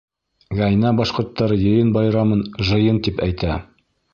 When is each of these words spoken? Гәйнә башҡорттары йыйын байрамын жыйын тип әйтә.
Гәйнә 0.59 0.93
башҡорттары 0.99 1.59
йыйын 1.65 1.93
байрамын 1.99 2.43
жыйын 2.71 2.99
тип 3.09 3.25
әйтә. 3.29 3.61